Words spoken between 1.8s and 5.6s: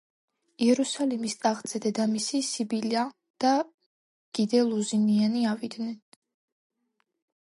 დედამისი სიბილა და გი დე ლუზინიანი